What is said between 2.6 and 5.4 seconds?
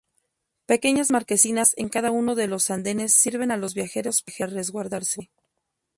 andenes sirven a los viajeros para resguardarse.